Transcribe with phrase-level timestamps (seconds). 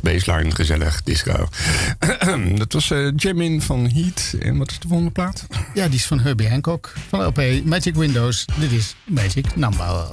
[0.00, 1.48] Baseline, gezellig, disco.
[2.54, 4.34] dat was uh, Jamin van Heat.
[4.40, 5.46] En wat is de volgende plaat?
[5.74, 6.92] Ja, die is van Herbie Hancock.
[7.08, 8.44] Van LP Magic Windows.
[8.58, 10.06] Dit is Magic Number.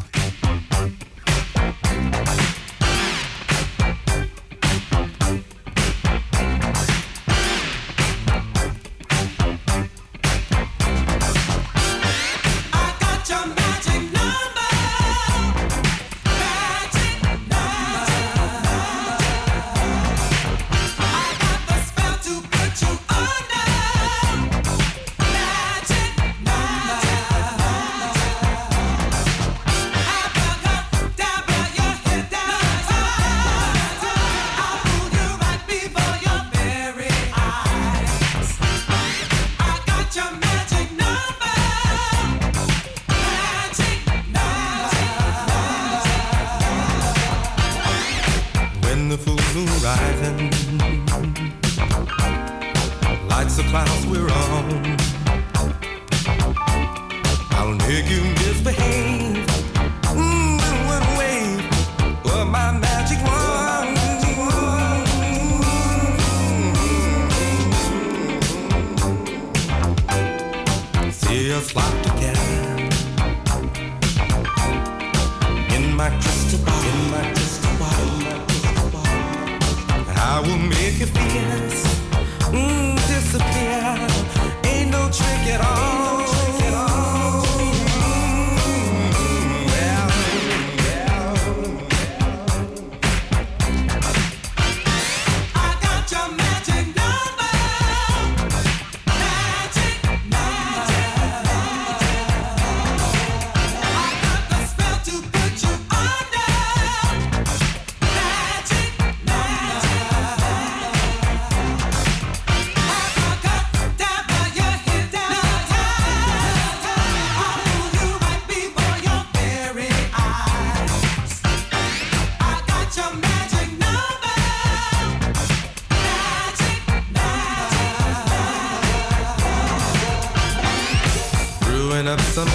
[131.96, 132.50] going up some.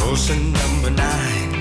[0.00, 1.51] Ocean number nine.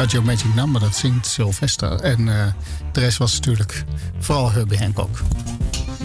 [0.00, 2.00] Got Your Magic Number, dat zingt Sylvester.
[2.00, 2.46] En uh,
[2.92, 3.84] de rest was natuurlijk
[4.18, 5.18] vooral Herbie Hancock.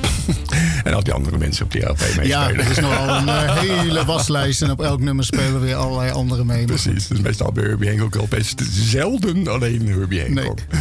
[0.84, 2.28] en al die andere mensen op die LP meespelen.
[2.28, 4.62] Ja, er is nogal een uh, hele waslijst.
[4.62, 6.66] En op elk nummer spelen weer allerlei andere mee.
[6.66, 8.54] Precies, dus meestal bij Herbie Hancock LP's.
[8.72, 10.60] Zelden alleen Herbie Hancock.
[10.70, 10.80] Nee.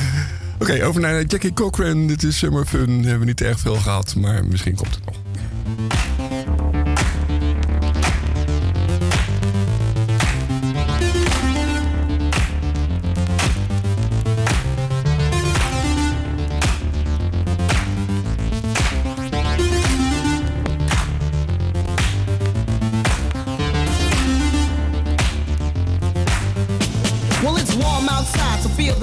[0.55, 2.07] Oké, okay, over naar Jackie Cochran.
[2.07, 2.91] Dit is Summer Fun.
[2.91, 5.04] Hebben we niet erg veel gehad, maar misschien komt het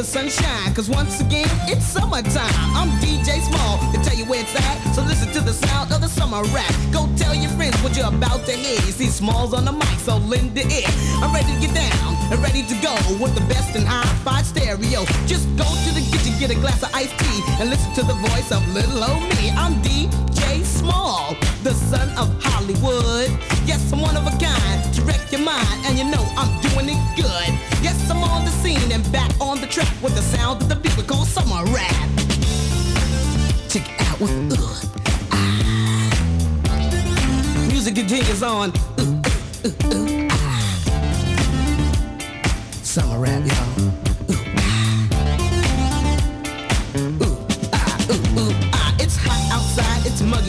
[0.02, 0.06] nog.
[0.06, 0.74] sunshine.
[0.74, 2.54] Cause once again, it's summertime.
[2.76, 4.96] I'm DJ Small to tell you where it's at.
[4.96, 6.74] So listen to the sound of the summer rap.
[6.92, 8.80] Go tell your friends what you're about to hear.
[8.88, 10.90] You see Smalls on the mic, so lend the ear.
[11.22, 15.06] I'm ready to get down and ready to go with the best in high-fi stereo.
[15.28, 16.11] Just go to the
[16.42, 19.52] get a glass of iced tea, and listen to the voice of little old me.
[19.52, 23.30] I'm DJ Small, the son of Hollywood.
[23.64, 26.98] Yes, I'm one of a kind wreck your mind, and you know I'm doing it
[27.16, 27.50] good.
[27.84, 30.76] Yes, I'm on the scene and back on the track with the sound of the
[30.78, 32.10] beat we call summer rap.
[33.70, 34.58] Check it out with uh,
[35.34, 36.08] ah.
[37.68, 38.72] Music continues on.
[38.98, 39.22] Uh,
[39.64, 40.58] uh, uh, uh ah.
[42.82, 44.01] Summer rap, y'all.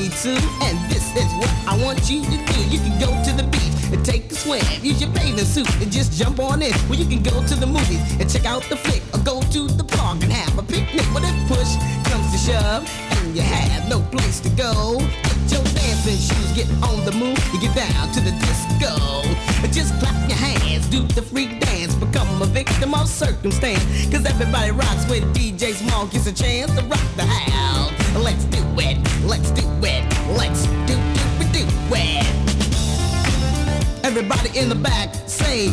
[0.08, 2.60] Too, and this is what I want you to do.
[2.68, 5.92] You can go to the beach and take a swim, use your bathing suit and
[5.92, 6.72] just jump on in.
[6.88, 9.68] Well, you can go to the movies and check out the flick, or go to
[9.68, 11.06] the park and have a picnic.
[11.12, 11.76] But if push
[12.10, 17.04] comes to shove you have no place to go, get your dancing shoes, get on
[17.04, 19.22] the move, you get down to the disco.
[19.70, 23.82] Just clap your hands, do the freak dance, become a victim of circumstance.
[24.10, 27.92] Cause everybody rocks when DJ Small gets a chance to rock the house.
[28.16, 30.04] Let's do it, let's do it,
[30.36, 30.96] let's do
[31.38, 32.26] do do it.
[34.04, 35.68] Everybody in the back say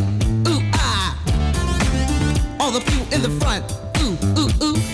[0.47, 1.17] ooh ah.
[2.59, 3.65] All the people in the front
[4.01, 4.88] ooh ooh ooh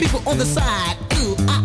[0.00, 0.96] people on the side.
[1.18, 1.59] Ooh ah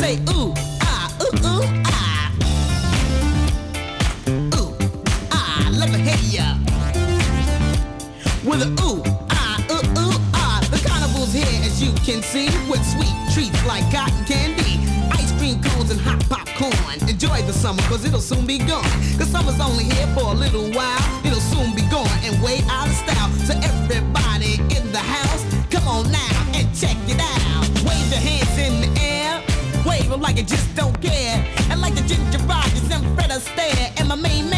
[0.00, 2.32] Say ooh, ah, ooh, ooh, ah.
[4.56, 4.72] Ooh,
[5.30, 6.56] ah, let me hear ya.
[8.42, 10.66] With a ooh, ah, ooh, ooh, ah.
[10.70, 14.80] The carnival's here as you can see with sweet treats like cotton candy.
[15.12, 16.72] Ice cream cones and hot popcorn.
[17.06, 18.82] Enjoy the summer cause it'll soon be gone.
[19.18, 21.04] Cause summer's only here for a little while.
[21.26, 23.30] It'll soon be gone and way out of style.
[23.44, 27.68] So everybody in the house, come on now and check it out.
[27.84, 28.89] Wave your hands in the.
[30.08, 31.44] Wave like you just don't care.
[31.70, 34.49] And like the Ginger Rogers and Fred Astaire and my main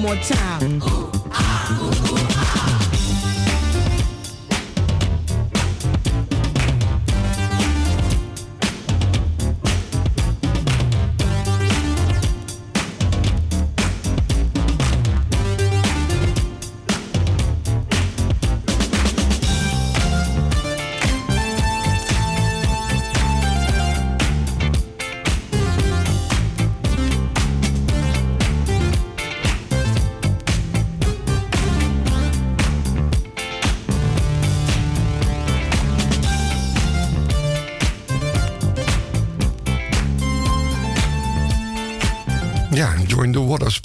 [0.00, 1.19] more time.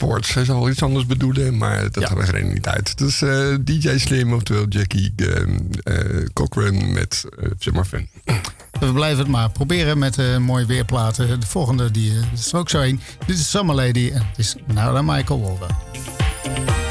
[0.06, 0.34] Sports.
[0.34, 2.98] Hij zal iets anders bedoelen, maar dat gaat er niet uit.
[2.98, 3.24] Dus
[3.62, 5.42] DJ Slim, oftewel Jackie eh,
[5.84, 8.08] eh, Cochran met eh Summer Fun.
[8.80, 11.40] We blijven het maar proberen met eh, mooie weerplaten.
[11.40, 13.00] De volgende die, is er ook zo een.
[13.26, 16.85] Dit is Summer Lady en het is Nara Michael Walden.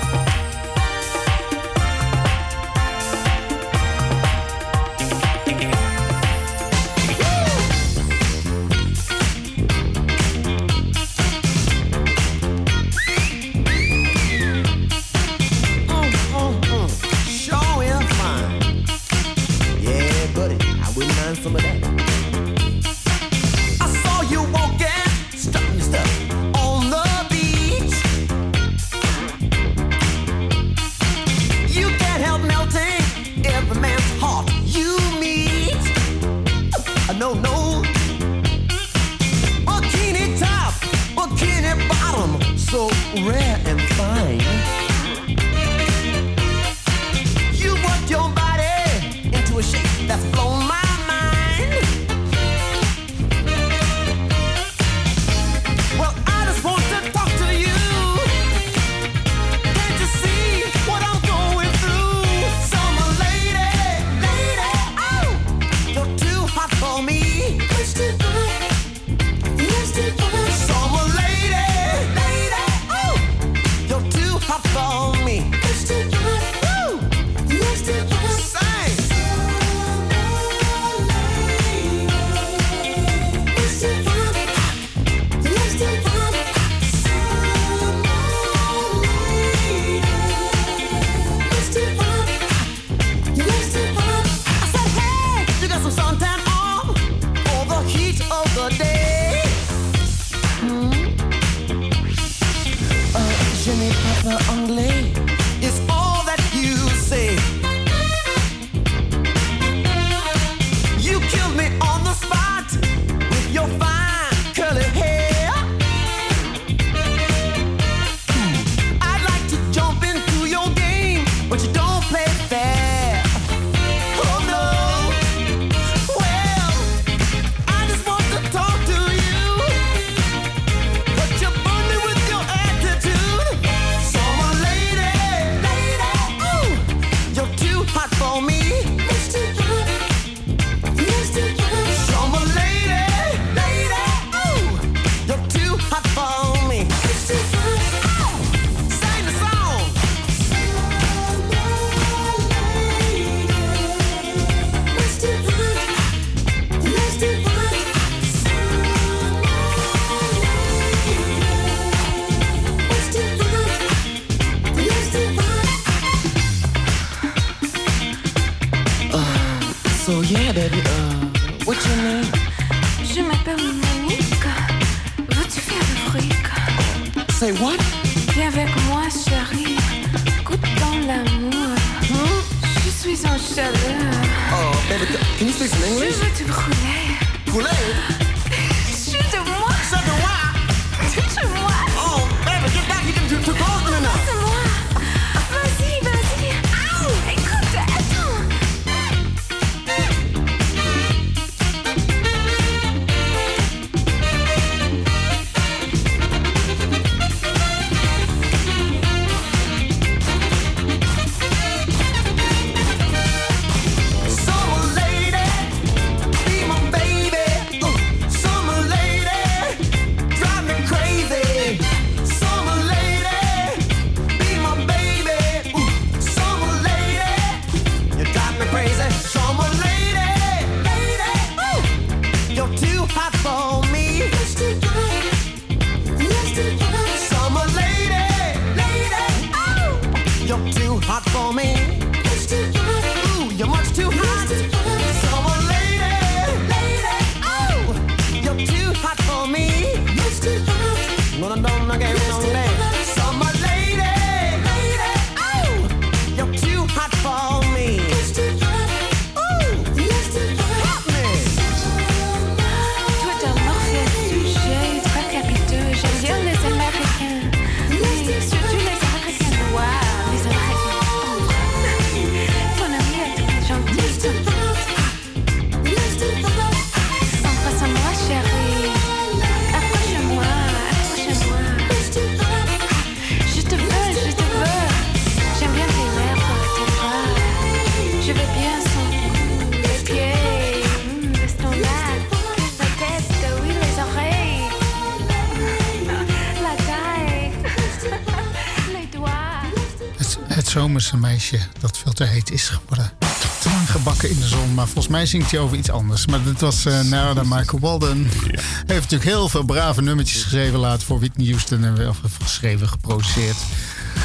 [301.19, 303.13] meisje dat veel te heet is geworden.
[303.61, 306.27] Te Lang gebakken in de zon, maar volgens mij zingt hij over iets anders.
[306.27, 308.27] Maar dit was eh, uh, Narada Michael Walden.
[308.27, 311.85] Hij heeft natuurlijk heel veel brave nummertjes geschreven laat voor Whitney Houston.
[311.85, 313.57] En wel geschreven, geproduceerd.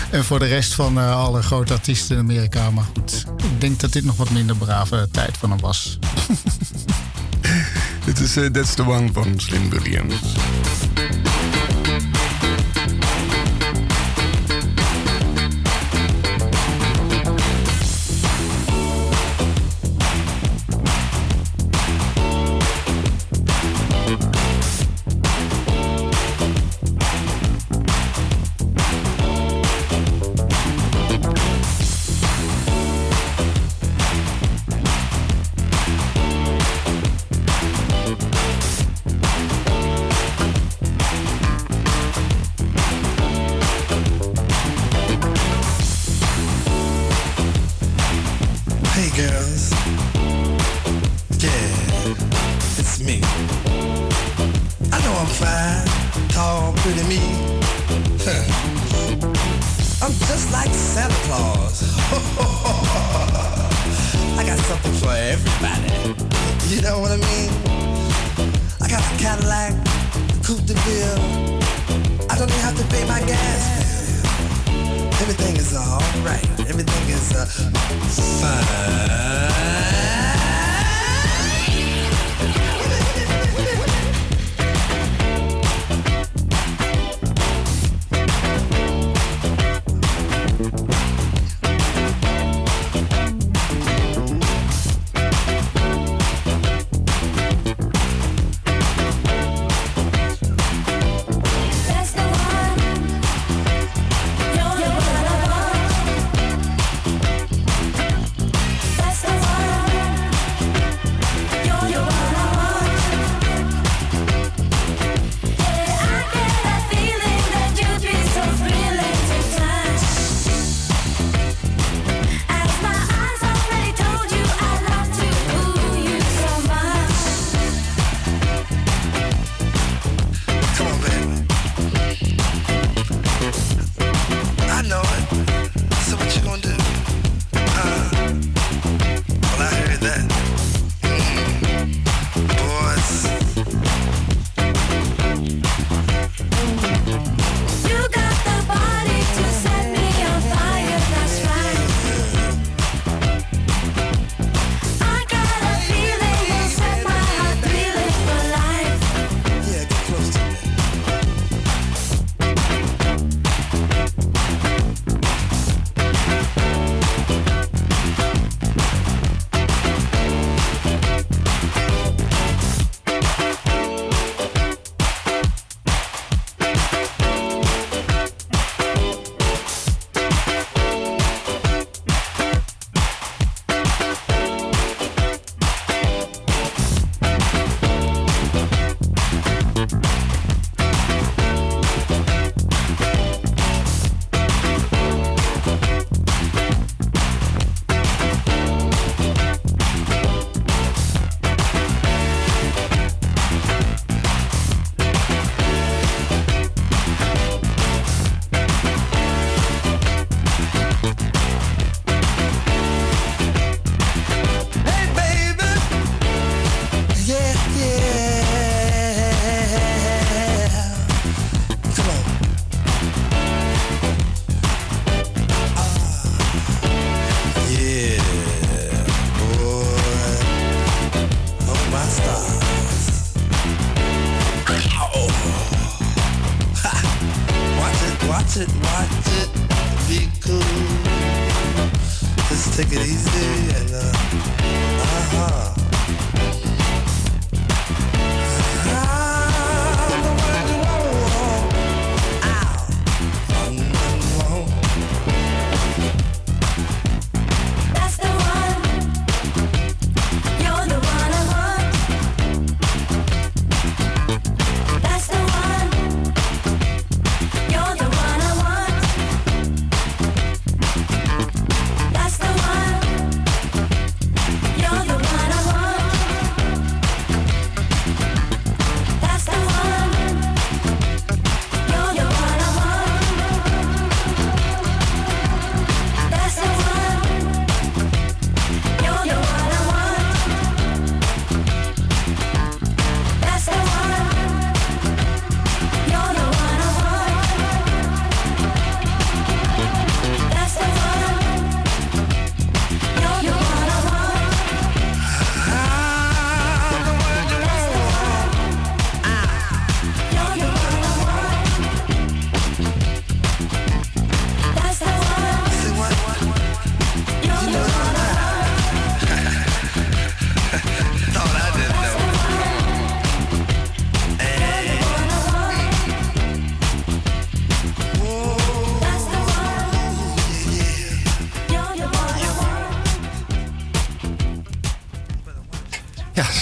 [0.10, 2.70] En voor de rest van eh, alle grote artiesten in Amerika.
[2.70, 6.00] Maar goed, ik denk dat dit nog wat minder brave tijd van hem was.
[8.06, 10.16] Dit is uh, That's the One van Slim Williams.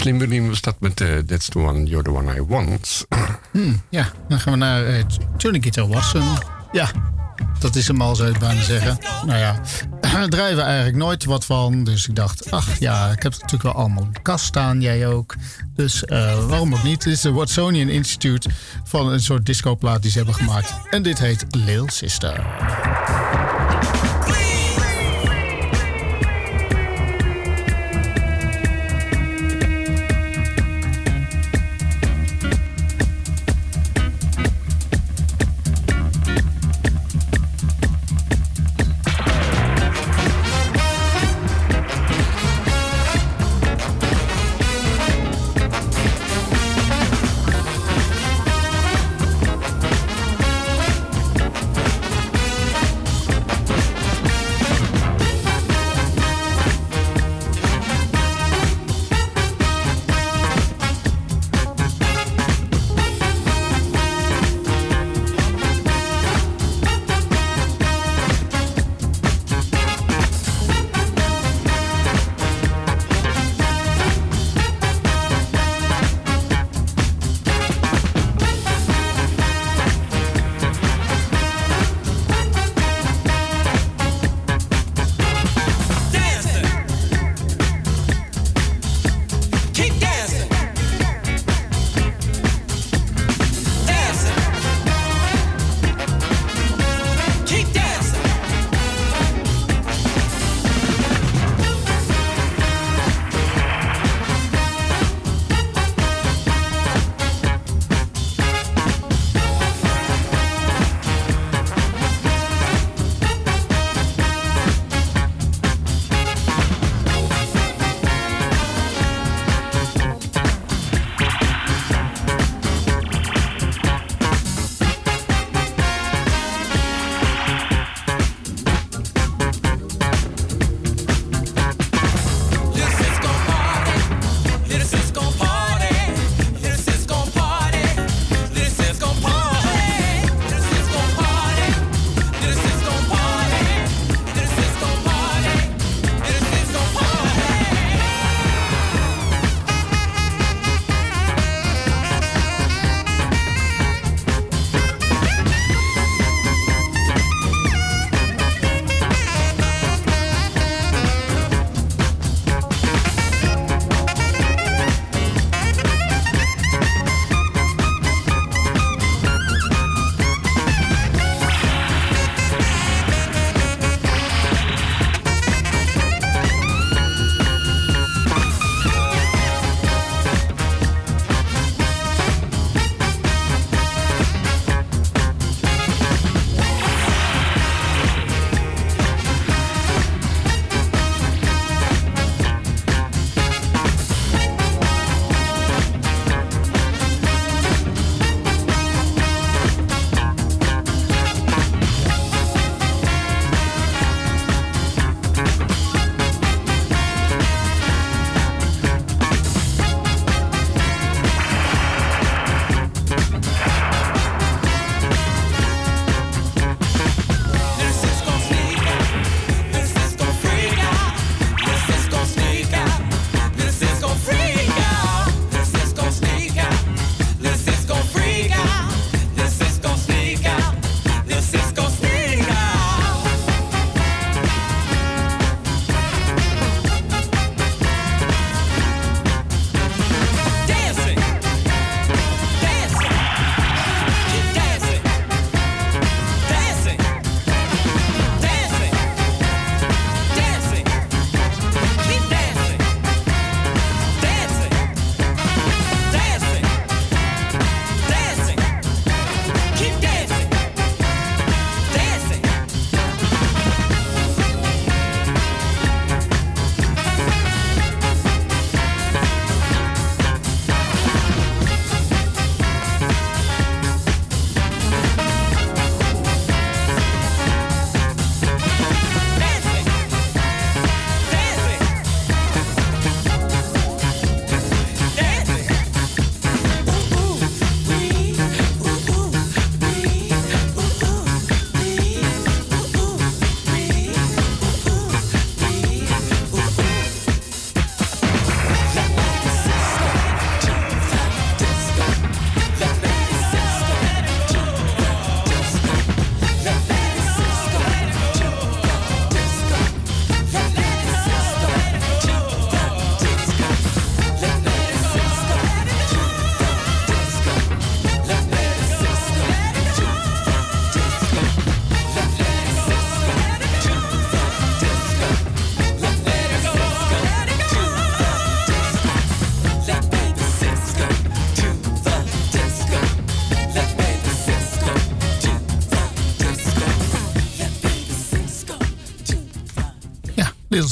[0.07, 3.07] Slim Benin was dat met eh, That's the one, you're the one I want.
[3.89, 5.03] Ja, dan gaan we naar uh,
[5.37, 6.23] Johnny Watson.
[6.71, 6.91] Ja,
[7.59, 8.97] dat is hem al, zou je bijna zeggen.
[9.25, 9.61] Nou ja,
[10.01, 11.83] daar draaien we eigenlijk nooit wat van.
[11.83, 14.81] Dus ik dacht, ach ja, ik heb het natuurlijk wel allemaal de kast staan.
[14.81, 15.35] Jij ook.
[15.75, 17.03] Dus eh, waarom ook niet?
[17.03, 18.49] Dit is de Watsonian Institute
[18.83, 20.73] van een soort discoplaat die ze hebben gemaakt.
[20.89, 22.45] En dit heet Lil Sister.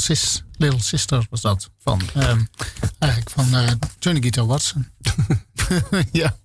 [0.06, 1.70] Sis, Little Sister was dat.
[1.80, 2.42] Van, ehm,
[3.00, 4.88] eigenlijk van eh, Johnny Guitar Watson.
[6.12, 6.36] ja.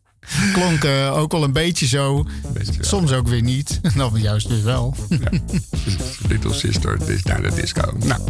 [0.52, 2.26] Klonk eh, ook wel een beetje zo.
[2.52, 2.64] Wel.
[2.80, 3.80] Soms ook weer niet.
[3.96, 4.94] Dan juist weer wel.
[5.08, 5.30] Ja.
[6.28, 7.94] Little Sister, is naar de disco.
[7.98, 8.20] Nou,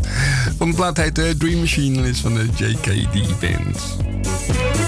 [0.59, 4.80] van de plaat heet eh, Dream Machine, is van de JKD Band.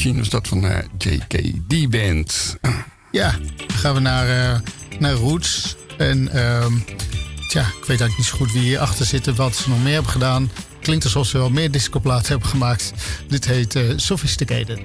[0.00, 2.56] Machine was dat van de JKD Band.
[3.10, 4.60] Ja, dan gaan we naar, uh,
[4.98, 5.76] naar Roots.
[5.98, 6.72] En ehm,
[7.48, 10.12] tja, ik weet eigenlijk niet zo goed wie hierachter zit wat ze nog meer hebben
[10.12, 10.50] gedaan.
[10.80, 12.92] Klinkt alsof ze wel meer discoplaten hebben gemaakt.
[13.28, 14.78] Dit heet uh, Sophisticated.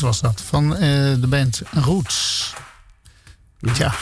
[0.00, 0.42] Was dat.
[0.48, 0.80] Van eh,
[1.20, 2.52] de band Roots.
[3.72, 3.94] Tja,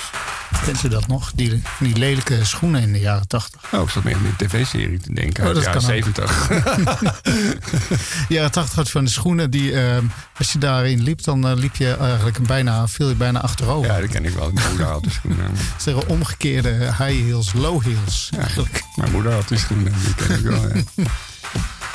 [0.64, 1.32] kent u dat nog?
[1.34, 3.72] Die, lelijke schoenen in de jaren 80.
[3.72, 5.42] Oh, ik zat meer aan een tv-serie te denken.
[5.42, 6.30] Oh, uit de dat jaren kan ook.
[6.30, 8.28] 70.
[8.28, 9.96] De jaren 80 had van de schoenen die, eh,
[10.38, 13.90] als je daarin liep, dan eh, liep je eigenlijk bijna, viel je bijna achterover.
[13.90, 14.50] ja, dat ken ik wel.
[14.52, 15.50] Mijn moeder had die schoenen.
[15.76, 18.30] Zijn omgekeerde high heels, low heels.
[18.38, 18.82] Eigenlijk.
[18.96, 19.92] Mijn moeder had die schoenen.
[20.04, 20.82] Die ken ik wel, ja.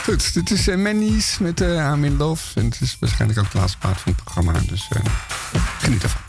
[0.08, 2.60] Goed, dit is uh, Manny's met uh, I'm Love.
[2.60, 4.60] En het is waarschijnlijk ook de laatste plaat van het programma.
[4.68, 5.01] Dus eh,
[5.80, 6.27] geniet ervan.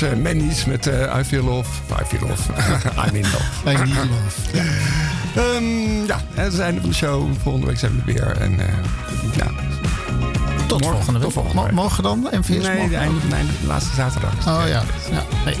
[0.00, 1.68] Was uh, Manny's met uh, I Feel Love.
[2.00, 2.50] I Feel Love.
[3.06, 3.66] I'm in love.
[3.66, 4.56] I need love.
[4.56, 4.64] ja.
[5.56, 7.28] Um, ja, het is het einde van de show.
[7.42, 8.36] Volgende week zijn we weer.
[8.40, 8.64] En, uh,
[9.36, 9.46] ja.
[10.66, 11.22] Tot morgen, volgende week.
[11.22, 11.72] Tot volgende week.
[11.72, 12.28] Morgen dan?
[12.30, 12.88] MVS nee, morgen?
[12.88, 14.32] de, einde, de, einde, de laatste zaterdag.
[14.32, 14.82] Oh ja.
[15.10, 15.22] ja.
[15.44, 15.56] Nee.